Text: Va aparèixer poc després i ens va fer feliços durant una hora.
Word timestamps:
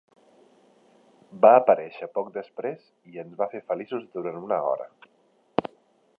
Va 1.43 1.51
aparèixer 1.57 2.09
poc 2.17 2.33
després 2.39 2.89
i 3.13 3.23
ens 3.25 3.39
va 3.43 3.51
fer 3.55 3.65
feliços 3.69 4.09
durant 4.17 4.43
una 4.49 4.63
hora. 4.73 4.91